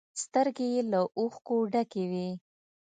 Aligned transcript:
سترگې 0.21 0.67
يې 0.73 0.81
له 0.91 1.01
اوښکو 1.19 1.55
ډکې 1.71 2.03
وې. 2.11 2.27